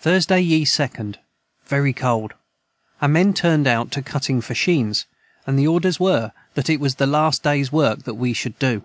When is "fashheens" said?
4.40-5.04